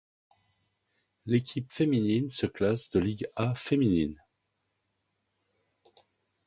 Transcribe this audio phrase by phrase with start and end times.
[1.27, 4.19] L'équipe féminine se classe de Ligue A Féminine.